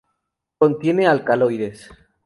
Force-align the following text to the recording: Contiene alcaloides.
Contiene 0.57 1.05
alcaloides. 1.05 1.87